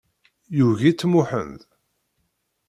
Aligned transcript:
Yugi-tt 0.57 1.07
Muḥend. 1.11 1.61